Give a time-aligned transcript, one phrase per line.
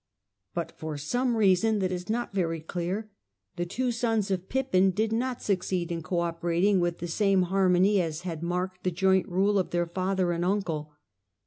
[0.55, 3.11] But for some reason that is not very clear,
[3.55, 8.01] the two sons of Pippin did not succeed in co operating with the same harmony
[8.01, 10.95] as had marked the joint rule of their father and uncle.